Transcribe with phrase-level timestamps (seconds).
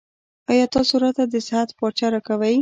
[0.51, 2.55] ایا تاسو راته د صحت پارچه راکوئ؟